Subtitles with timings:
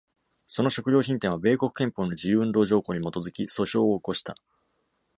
[0.47, 4.35] その食料品店は、米国憲法の自由運動条項に基づき訴訟を起こした。